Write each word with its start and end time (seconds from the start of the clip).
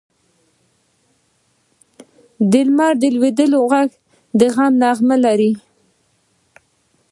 د 2.51 2.53
لمر 2.67 2.93
د 3.01 3.03
لوېدو 3.15 3.45
ږغ 3.69 3.73
د 4.39 4.41
غم 4.53 4.73
نغمه 4.81 5.17
لري. 5.25 5.51